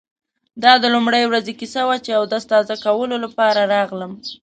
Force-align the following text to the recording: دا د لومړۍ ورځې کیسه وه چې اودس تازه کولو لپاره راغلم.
دا 0.63 0.73
د 0.83 0.85
لومړۍ 0.95 1.23
ورځې 1.27 1.53
کیسه 1.59 1.81
وه 1.87 1.97
چې 2.05 2.11
اودس 2.19 2.43
تازه 2.51 2.75
کولو 2.85 3.15
لپاره 3.25 3.61
راغلم. 3.73 4.13